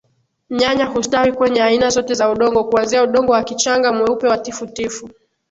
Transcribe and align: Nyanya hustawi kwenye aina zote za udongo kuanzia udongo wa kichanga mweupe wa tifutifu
Nyanya 0.49 0.85
hustawi 0.85 1.31
kwenye 1.31 1.63
aina 1.63 1.89
zote 1.89 2.13
za 2.13 2.31
udongo 2.31 2.63
kuanzia 2.63 3.03
udongo 3.03 3.31
wa 3.31 3.43
kichanga 3.43 3.93
mweupe 3.93 4.27
wa 4.27 4.37
tifutifu 4.37 5.09